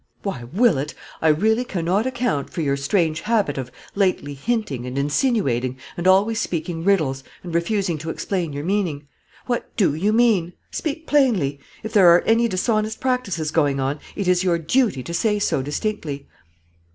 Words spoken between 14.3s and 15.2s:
your duty to